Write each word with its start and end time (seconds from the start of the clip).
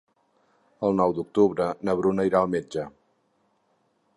El 0.87 0.95
nou 0.99 1.13
d'octubre 1.17 1.67
na 1.89 1.95
Bruna 2.01 2.27
irà 2.31 2.41
al 2.47 2.51
metge. 2.55 2.87